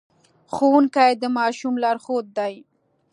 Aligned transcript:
ښوونکي 0.53 1.09
د 1.21 1.23
ماشوم 1.37 1.73
لارښود 1.83 2.25
دي. 2.37 2.53